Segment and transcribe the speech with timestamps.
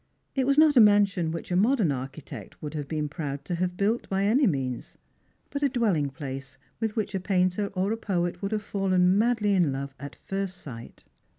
[0.33, 3.37] It was not a mansion which a modern architect would have been 2 Strangers and
[3.37, 4.97] Pilgrimi% proud to liave built, by any means,
[5.51, 9.53] but a dwelling place witb whicli a painter or a poet would have fallen madly
[9.53, 11.03] in love at first sight.